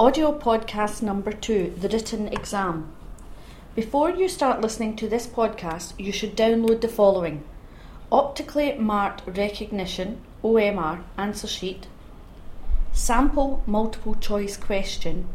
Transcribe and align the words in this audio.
Audio 0.00 0.32
podcast 0.32 1.02
number 1.02 1.30
two 1.30 1.74
The 1.78 1.90
Written 1.90 2.28
Exam. 2.28 2.90
Before 3.74 4.08
you 4.08 4.30
start 4.30 4.62
listening 4.62 4.96
to 4.96 5.06
this 5.06 5.26
podcast, 5.26 5.92
you 5.98 6.10
should 6.10 6.34
download 6.34 6.80
the 6.80 6.88
following 6.88 7.44
Optically 8.10 8.78
Marked 8.78 9.20
Recognition 9.26 10.22
OMR 10.42 11.02
answer 11.18 11.46
sheet, 11.46 11.86
Sample 12.92 13.62
multiple 13.66 14.14
choice 14.14 14.56
question, 14.56 15.28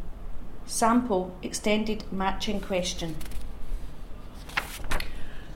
Sample 0.65 1.35
extended 1.43 2.03
matching 2.11 2.59
question. 2.59 3.17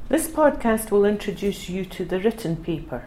This 0.07 0.27
podcast 0.27 0.91
will 0.91 1.05
introduce 1.05 1.67
you 1.67 1.83
to 1.83 2.05
the 2.05 2.19
written 2.19 2.57
paper. 2.57 3.05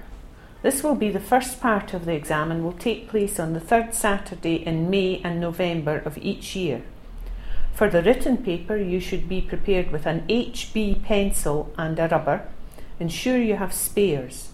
This 0.63 0.85
will 0.85 0.95
be 0.95 1.11
the 1.11 1.19
first 1.19 1.61
part 1.61 1.93
of 1.93 2.05
the 2.05 2.15
exam 2.15 2.53
and 2.53 2.63
will 2.63 2.73
take 2.73 3.09
place 3.09 3.41
on 3.41 3.53
the 3.53 3.61
third 3.61 3.95
Saturday 3.95 4.65
in 4.65 4.89
May 4.89 5.21
and 5.25 5.41
November 5.41 5.99
of 6.05 6.17
each 6.19 6.55
year. 6.55 6.83
For 7.73 7.91
the 7.91 8.03
written 8.03 8.37
paper, 8.37 8.77
you 8.77 9.01
should 9.01 9.29
be 9.29 9.41
prepared 9.41 9.91
with 9.91 10.07
an 10.07 10.25
HB 10.29 11.03
pencil 11.03 11.73
and 11.77 11.99
a 11.99 12.07
rubber. 12.07 12.47
Ensure 13.01 13.39
you 13.39 13.57
have 13.57 13.73
spares. 13.73 14.51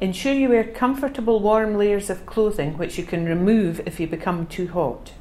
Ensure 0.00 0.32
you 0.32 0.48
wear 0.48 0.64
comfortable 0.64 1.38
warm 1.38 1.76
layers 1.76 2.10
of 2.10 2.26
clothing 2.26 2.76
which 2.76 2.98
you 2.98 3.04
can 3.04 3.26
remove 3.26 3.80
if 3.86 4.00
you 4.00 4.08
become 4.08 4.46
too 4.46 4.66
hot. 4.68 5.12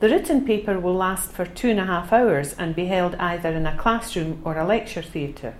The 0.00 0.08
written 0.08 0.46
paper 0.46 0.78
will 0.78 0.94
last 0.94 1.32
for 1.32 1.44
two 1.44 1.68
and 1.68 1.80
a 1.80 1.84
half 1.84 2.12
hours 2.12 2.54
and 2.54 2.74
be 2.74 2.86
held 2.86 3.16
either 3.16 3.50
in 3.50 3.66
a 3.66 3.76
classroom 3.76 4.40
or 4.44 4.56
a 4.56 4.64
lecture 4.64 5.02
theatre. 5.02 5.54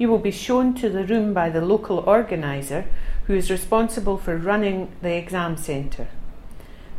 You 0.00 0.08
will 0.08 0.18
be 0.18 0.30
shown 0.30 0.72
to 0.76 0.88
the 0.88 1.04
room 1.04 1.34
by 1.34 1.50
the 1.50 1.60
local 1.60 1.98
organiser 1.98 2.86
who 3.26 3.34
is 3.34 3.50
responsible 3.50 4.16
for 4.16 4.34
running 4.34 4.90
the 5.02 5.14
exam 5.14 5.58
centre. 5.58 6.08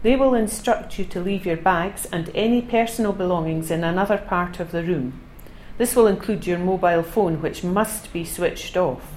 They 0.03 0.15
will 0.15 0.35
instruct 0.35 0.99
you 0.99 1.05
to 1.05 1.19
leave 1.19 1.43
your 1.43 1.57
bags 1.57 2.05
and 2.11 2.29
any 2.35 2.61
personal 2.61 3.11
belongings 3.11 3.71
in 3.71 3.83
another 3.83 4.19
part 4.19 4.59
of 4.59 4.69
the 4.69 4.83
room. 4.83 5.19
This 5.79 5.95
will 5.95 6.05
include 6.05 6.45
your 6.45 6.59
mobile 6.59 7.01
phone, 7.01 7.41
which 7.41 7.63
must 7.63 8.13
be 8.13 8.23
switched 8.23 8.77
off. 8.77 9.11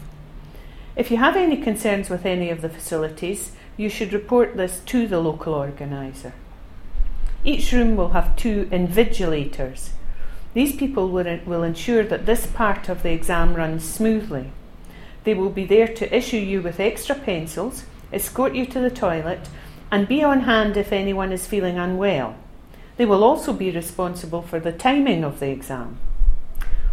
If 0.97 1.11
you 1.11 1.19
have 1.19 1.37
any 1.37 1.59
concerns 1.59 2.09
with 2.09 2.25
any 2.25 2.49
of 2.49 2.63
the 2.63 2.71
facilities, 2.71 3.53
you 3.77 3.91
should 3.91 4.15
report 4.15 4.57
this 4.57 4.81
to 4.87 5.07
the 5.07 5.21
local 5.21 5.53
organiser. 5.53 6.33
Each 7.45 7.71
room 7.71 7.97
will 7.97 8.13
have 8.13 8.35
two 8.35 8.65
invigilators 8.73 9.91
these 10.55 10.75
people 10.75 11.09
will, 11.09 11.41
will 11.45 11.63
ensure 11.63 12.05
that 12.05 12.27
this 12.27 12.47
part 12.47 12.89
of 12.89 13.03
the 13.03 13.11
exam 13.11 13.55
runs 13.55 13.85
smoothly. 13.85 14.53
They 15.25 15.35
will 15.35 15.51
be 15.51 15.65
there 15.65 15.89
to 15.89 16.17
issue 16.17 16.39
you 16.39 16.63
with 16.63 16.81
extra 16.81 17.17
pencils, 17.17 17.85
escort 18.13 18.55
you 18.55 18.65
to 18.67 18.81
the 18.81 18.91
toilet, 18.91 19.49
and 19.91 20.09
be 20.09 20.23
on 20.23 20.41
hand 20.41 20.77
if 20.77 20.93
anyone 20.93 21.33
is 21.33 21.47
feeling 21.47 21.77
unwell. 21.77 22.37
They 22.97 23.05
will 23.05 23.25
also 23.25 23.53
be 23.53 23.71
responsible 23.71 24.43
for 24.43 24.61
the 24.61 24.73
timing 24.73 25.25
of 25.25 25.41
the 25.41 25.49
exam. 25.49 25.99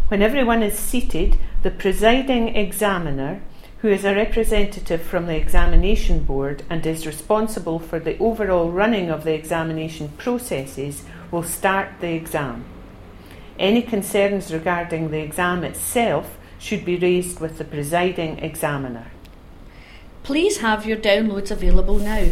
When 0.08 0.22
everyone 0.22 0.62
is 0.62 0.78
seated, 0.78 1.38
the 1.62 1.70
presiding 1.70 2.56
examiner, 2.56 3.40
who 3.78 3.88
is 3.88 4.04
a 4.04 4.14
representative 4.14 5.02
from 5.02 5.26
the 5.26 5.36
examination 5.36 6.24
board 6.24 6.64
and 6.68 6.84
is 6.84 7.06
responsible 7.06 7.78
for 7.78 7.98
the 7.98 8.18
overall 8.18 8.70
running 8.70 9.10
of 9.10 9.24
the 9.24 9.34
examination 9.34 10.08
processes, 10.18 11.04
will 11.30 11.42
start 11.42 11.88
the 12.00 12.12
exam. 12.12 12.64
Any 13.58 13.82
concerns 13.82 14.52
regarding 14.52 15.10
the 15.10 15.20
exam 15.20 15.64
itself 15.64 16.38
should 16.58 16.84
be 16.84 16.96
raised 16.96 17.40
with 17.40 17.58
the 17.58 17.64
presiding 17.64 18.38
examiner. 18.38 19.06
Please 20.22 20.58
have 20.58 20.86
your 20.86 20.96
downloads 20.96 21.50
available 21.50 21.98
now. 21.98 22.30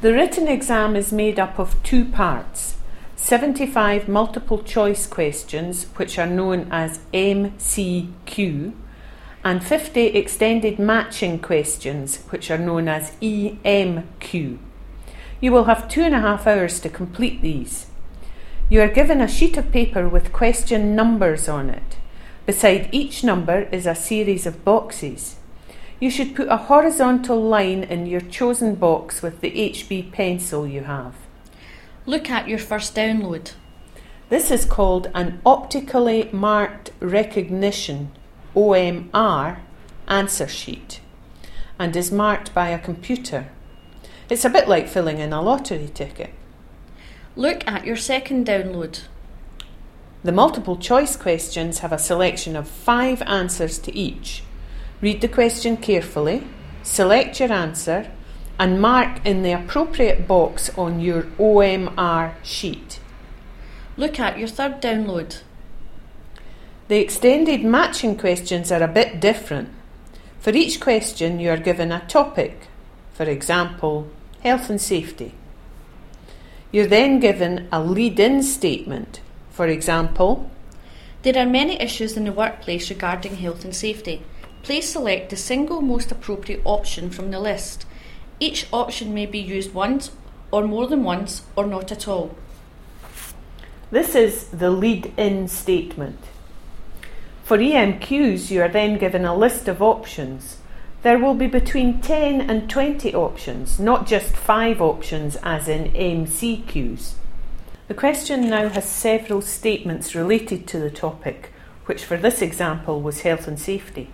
The 0.00 0.12
written 0.12 0.48
exam 0.48 0.96
is 0.96 1.12
made 1.12 1.38
up 1.38 1.58
of 1.58 1.80
two 1.82 2.04
parts 2.04 2.76
75 3.22 4.08
multiple 4.08 4.64
choice 4.64 5.06
questions, 5.06 5.84
which 5.94 6.18
are 6.18 6.26
known 6.26 6.66
as 6.72 6.98
MCQ, 7.14 8.72
and 9.44 9.64
50 9.64 10.00
extended 10.06 10.80
matching 10.80 11.38
questions, 11.38 12.18
which 12.30 12.50
are 12.50 12.58
known 12.58 12.88
as 12.88 13.12
EMQ. 13.22 14.58
You 15.40 15.52
will 15.52 15.64
have 15.64 15.88
two 15.88 16.02
and 16.02 16.16
a 16.16 16.20
half 16.20 16.48
hours 16.48 16.80
to 16.80 16.88
complete 16.88 17.42
these. 17.42 17.86
You 18.72 18.80
are 18.80 18.88
given 18.88 19.20
a 19.20 19.28
sheet 19.28 19.58
of 19.58 19.70
paper 19.70 20.08
with 20.08 20.32
question 20.32 20.96
numbers 20.96 21.46
on 21.46 21.68
it. 21.68 21.98
Beside 22.46 22.88
each 22.90 23.22
number 23.22 23.68
is 23.70 23.84
a 23.84 23.94
series 23.94 24.46
of 24.46 24.64
boxes. 24.64 25.36
You 26.00 26.10
should 26.10 26.34
put 26.34 26.48
a 26.48 26.56
horizontal 26.56 27.38
line 27.38 27.84
in 27.84 28.06
your 28.06 28.22
chosen 28.22 28.76
box 28.76 29.20
with 29.20 29.42
the 29.42 29.50
HB 29.50 30.12
pencil 30.12 30.66
you 30.66 30.84
have. 30.84 31.14
Look 32.06 32.30
at 32.30 32.48
your 32.48 32.58
first 32.58 32.94
download. 32.94 33.52
This 34.30 34.50
is 34.50 34.64
called 34.64 35.10
an 35.14 35.42
optically 35.44 36.30
marked 36.32 36.92
recognition 36.98 38.10
OMR 38.56 39.58
answer 40.08 40.48
sheet 40.48 41.00
and 41.78 41.94
is 41.94 42.10
marked 42.10 42.54
by 42.54 42.70
a 42.70 42.78
computer. 42.78 43.48
It's 44.30 44.46
a 44.46 44.48
bit 44.48 44.66
like 44.66 44.88
filling 44.88 45.18
in 45.18 45.34
a 45.34 45.42
lottery 45.42 45.90
ticket. 45.92 46.32
Look 47.34 47.66
at 47.66 47.86
your 47.86 47.96
second 47.96 48.46
download. 48.46 49.00
The 50.22 50.32
multiple 50.32 50.76
choice 50.76 51.16
questions 51.16 51.78
have 51.78 51.90
a 51.90 51.98
selection 51.98 52.56
of 52.56 52.68
five 52.68 53.22
answers 53.22 53.78
to 53.80 53.96
each. 53.96 54.42
Read 55.00 55.22
the 55.22 55.28
question 55.28 55.78
carefully, 55.78 56.46
select 56.82 57.40
your 57.40 57.50
answer, 57.50 58.10
and 58.58 58.82
mark 58.82 59.24
in 59.24 59.42
the 59.42 59.52
appropriate 59.52 60.28
box 60.28 60.70
on 60.76 61.00
your 61.00 61.22
OMR 61.38 62.34
sheet. 62.42 63.00
Look 63.96 64.20
at 64.20 64.38
your 64.38 64.48
third 64.48 64.82
download. 64.82 65.40
The 66.88 67.00
extended 67.00 67.64
matching 67.64 68.18
questions 68.18 68.70
are 68.70 68.82
a 68.82 68.88
bit 68.88 69.20
different. 69.20 69.70
For 70.38 70.50
each 70.50 70.80
question, 70.80 71.40
you 71.40 71.48
are 71.50 71.56
given 71.56 71.92
a 71.92 72.06
topic, 72.06 72.68
for 73.14 73.24
example, 73.24 74.08
health 74.42 74.68
and 74.68 74.80
safety. 74.80 75.34
You're 76.72 76.86
then 76.86 77.20
given 77.20 77.68
a 77.70 77.84
lead 77.84 78.18
in 78.18 78.42
statement. 78.42 79.20
For 79.50 79.66
example, 79.66 80.50
There 81.22 81.36
are 81.38 81.46
many 81.46 81.80
issues 81.80 82.16
in 82.16 82.24
the 82.24 82.32
workplace 82.32 82.90
regarding 82.90 83.36
health 83.36 83.64
and 83.64 83.76
safety. 83.76 84.22
Please 84.64 84.88
select 84.88 85.30
the 85.30 85.36
single 85.36 85.80
most 85.80 86.10
appropriate 86.10 86.62
option 86.64 87.10
from 87.10 87.30
the 87.30 87.38
list. 87.38 87.86
Each 88.40 88.66
option 88.72 89.14
may 89.14 89.26
be 89.26 89.38
used 89.38 89.72
once, 89.72 90.10
or 90.50 90.66
more 90.66 90.88
than 90.88 91.04
once, 91.04 91.42
or 91.54 91.66
not 91.66 91.92
at 91.92 92.08
all. 92.08 92.34
this 93.92 94.14
is 94.14 94.46
the 94.46 94.70
lead 94.70 95.12
in 95.16 95.46
statement. 95.46 96.18
For 97.44 97.58
EMQs, 97.58 98.50
you 98.50 98.62
are 98.62 98.68
then 98.68 98.98
given 98.98 99.24
a 99.24 99.36
list 99.36 99.68
of 99.68 99.82
options. 99.82 100.56
There 101.02 101.18
will 101.18 101.34
be 101.34 101.48
between 101.48 102.00
10 102.00 102.48
and 102.48 102.70
20 102.70 103.12
options, 103.12 103.80
not 103.80 104.06
just 104.06 104.36
5 104.36 104.80
options 104.80 105.36
as 105.42 105.66
in 105.66 105.92
MCQs. 105.94 107.14
The 107.88 107.94
question 107.94 108.48
now 108.48 108.68
has 108.68 108.88
several 108.88 109.42
statements 109.42 110.14
related 110.14 110.68
to 110.68 110.78
the 110.78 110.92
topic, 110.92 111.52
which 111.86 112.04
for 112.04 112.16
this 112.16 112.40
example 112.40 113.00
was 113.00 113.22
health 113.22 113.48
and 113.48 113.58
safety. 113.58 114.10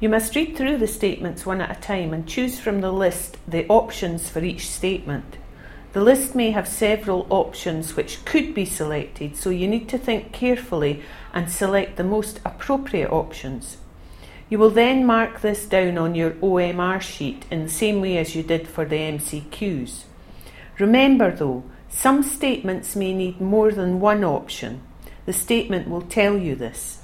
You 0.00 0.08
must 0.08 0.34
read 0.34 0.56
through 0.56 0.78
the 0.78 0.86
statements 0.86 1.44
one 1.44 1.60
at 1.60 1.76
a 1.76 1.80
time 1.80 2.14
and 2.14 2.26
choose 2.26 2.58
from 2.58 2.80
the 2.80 2.92
list 2.92 3.36
the 3.46 3.66
options 3.68 4.30
for 4.30 4.42
each 4.42 4.70
statement. 4.70 5.36
The 5.92 6.00
list 6.02 6.34
may 6.34 6.50
have 6.50 6.66
several 6.66 7.26
options 7.28 7.94
which 7.94 8.24
could 8.24 8.54
be 8.54 8.64
selected, 8.64 9.36
so 9.36 9.50
you 9.50 9.68
need 9.68 9.88
to 9.90 9.98
think 9.98 10.32
carefully 10.32 11.02
and 11.34 11.52
select 11.52 11.96
the 11.96 12.04
most 12.04 12.40
appropriate 12.42 13.10
options. 13.10 13.76
You 14.48 14.58
will 14.58 14.70
then 14.70 15.04
mark 15.04 15.40
this 15.40 15.66
down 15.66 15.98
on 15.98 16.14
your 16.14 16.32
OMR 16.32 17.00
sheet 17.00 17.44
in 17.50 17.64
the 17.64 17.68
same 17.68 18.00
way 18.00 18.16
as 18.18 18.36
you 18.36 18.42
did 18.42 18.68
for 18.68 18.84
the 18.84 18.96
MCQs. 18.96 20.04
Remember 20.78 21.34
though, 21.34 21.64
some 21.88 22.22
statements 22.22 22.94
may 22.94 23.12
need 23.12 23.40
more 23.40 23.72
than 23.72 24.00
one 24.00 24.22
option. 24.22 24.82
The 25.24 25.32
statement 25.32 25.88
will 25.88 26.02
tell 26.02 26.36
you 26.36 26.54
this. 26.54 27.00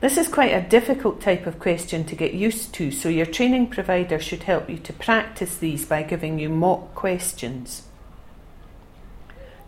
This 0.00 0.16
is 0.16 0.28
quite 0.28 0.52
a 0.52 0.68
difficult 0.68 1.20
type 1.20 1.44
of 1.46 1.58
question 1.58 2.04
to 2.04 2.14
get 2.14 2.32
used 2.32 2.72
to, 2.74 2.92
so 2.92 3.08
your 3.08 3.26
training 3.26 3.66
provider 3.66 4.20
should 4.20 4.44
help 4.44 4.70
you 4.70 4.78
to 4.78 4.92
practice 4.92 5.56
these 5.56 5.84
by 5.84 6.04
giving 6.04 6.38
you 6.38 6.48
mock 6.48 6.94
questions. 6.94 7.82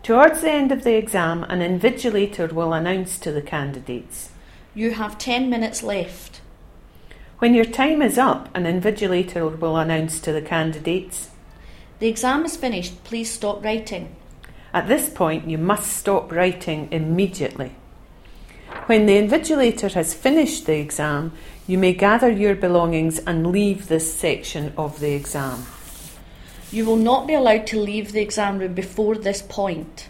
Towards 0.03 0.41
the 0.41 0.51
end 0.51 0.71
of 0.71 0.83
the 0.83 0.95
exam, 0.95 1.43
an 1.43 1.59
invigilator 1.59 2.51
will 2.53 2.73
announce 2.73 3.19
to 3.19 3.31
the 3.31 3.41
candidates 3.41 4.31
You 4.73 4.91
have 4.91 5.17
10 5.17 5.49
minutes 5.49 5.83
left. 5.83 6.40
When 7.41 7.55
your 7.55 7.65
time 7.65 8.03
is 8.03 8.19
up, 8.19 8.55
an 8.55 8.65
invigilator 8.65 9.57
will 9.57 9.75
announce 9.75 10.19
to 10.19 10.31
the 10.31 10.43
candidates. 10.43 11.31
The 11.97 12.07
exam 12.07 12.45
is 12.45 12.55
finished. 12.55 13.03
Please 13.03 13.31
stop 13.31 13.65
writing. 13.65 14.15
At 14.75 14.87
this 14.87 15.09
point, 15.09 15.49
you 15.49 15.57
must 15.57 15.91
stop 15.91 16.31
writing 16.31 16.87
immediately. 16.91 17.71
When 18.85 19.07
the 19.07 19.17
invigilator 19.17 19.91
has 19.93 20.13
finished 20.13 20.67
the 20.67 20.77
exam, 20.77 21.33
you 21.65 21.79
may 21.79 21.93
gather 21.93 22.29
your 22.29 22.53
belongings 22.53 23.17
and 23.17 23.47
leave 23.47 23.87
this 23.87 24.13
section 24.13 24.71
of 24.77 24.99
the 24.99 25.13
exam. 25.13 25.65
You 26.71 26.85
will 26.85 26.95
not 26.95 27.25
be 27.25 27.33
allowed 27.33 27.65
to 27.67 27.79
leave 27.79 28.11
the 28.11 28.21
exam 28.21 28.59
room 28.59 28.75
before 28.75 29.15
this 29.15 29.41
point. 29.41 30.09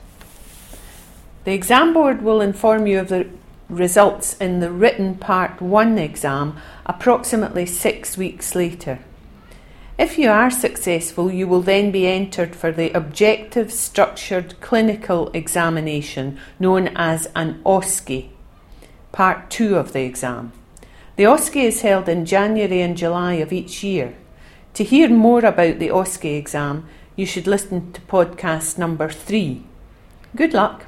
The 1.46 1.54
exam 1.54 1.94
board 1.94 2.24
will 2.24 2.42
inform 2.42 2.88
you 2.88 3.00
of 3.00 3.08
the 3.08 3.30
results 3.72 4.38
in 4.38 4.60
the 4.60 4.70
written 4.70 5.16
Part 5.16 5.62
1 5.62 5.98
exam 5.98 6.58
approximately 6.86 7.66
six 7.66 8.18
weeks 8.18 8.54
later. 8.54 9.00
If 9.98 10.18
you 10.18 10.30
are 10.30 10.50
successful, 10.50 11.32
you 11.32 11.48
will 11.48 11.62
then 11.62 11.92
be 11.92 12.08
entered 12.08 12.56
for 12.56 12.72
the 12.72 12.92
Objective 12.92 13.72
Structured 13.72 14.60
Clinical 14.60 15.30
Examination, 15.34 16.40
known 16.60 16.90
as 16.96 17.28
an 17.36 17.62
OSCE, 17.66 18.30
Part 19.12 19.50
2 19.50 19.76
of 19.76 19.94
the 19.94 20.02
exam. 20.02 20.54
The 21.16 21.24
OSCE 21.24 21.64
is 21.64 21.82
held 21.82 22.10
in 22.10 22.26
January 22.26 22.82
and 22.82 22.98
July 22.98 23.34
of 23.36 23.54
each 23.54 23.84
year. 23.84 24.16
To 24.74 24.84
hear 24.84 25.10
more 25.10 25.46
about 25.46 25.80
the 25.80 25.90
OSCE 25.90 26.38
exam, 26.38 26.88
you 27.16 27.26
should 27.26 27.48
listen 27.48 27.92
to 27.94 28.02
podcast 28.02 28.78
number 28.78 29.10
3. 29.10 29.64
Good 30.36 30.54
luck! 30.54 30.86